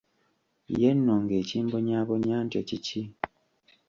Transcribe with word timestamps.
Ye 0.79 0.89
nno 0.95 1.15
ng’ekimbonyaabonya 1.23 2.37
ntyo 2.45 2.61
kiki? 2.69 3.01